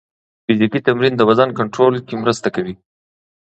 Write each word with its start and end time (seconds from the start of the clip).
فزیکي 0.45 0.79
تمرین 0.87 1.13
د 1.17 1.21
وزن 1.29 1.49
کنټرول 1.59 1.93
کې 2.07 2.15
مرسته 2.23 2.47
کوي. 2.55 2.73